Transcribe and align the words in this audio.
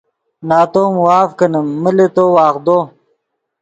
نتو 0.49 0.83
معاف 0.97 1.29
کینیم 1.37 1.67
من 1.83 1.93
لے 1.97 2.07
تو 2.15 2.23
وغدو 2.35 2.79